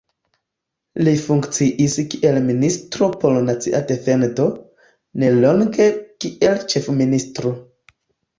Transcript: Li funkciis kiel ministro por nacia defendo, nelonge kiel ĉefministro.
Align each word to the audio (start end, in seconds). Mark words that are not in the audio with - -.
Li 1.07 1.11
funkciis 1.25 1.97
kiel 2.13 2.39
ministro 2.45 3.09
por 3.25 3.37
nacia 3.51 3.83
defendo, 3.93 4.49
nelonge 5.25 5.87
kiel 6.27 6.65
ĉefministro. 6.75 7.55